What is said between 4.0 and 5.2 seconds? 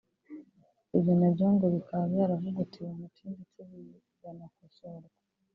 biranakosorwa